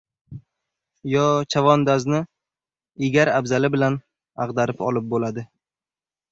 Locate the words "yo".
1.15-1.25